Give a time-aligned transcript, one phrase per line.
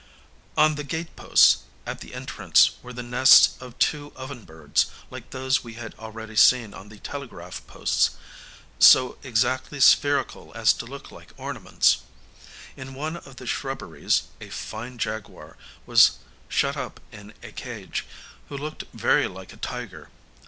[0.57, 5.29] On the gate posts, at the entrance, were the nests of two oven birds, like
[5.29, 8.09] those we had already seen on the telegraph posts,
[8.79, 11.99] so exactly spherical as to look like ornaments.
[12.75, 16.13] In one of the shrubberies a fine jaguar was
[16.49, 18.07] shut up in a cage,
[18.49, 20.09] who looked very like a tiger.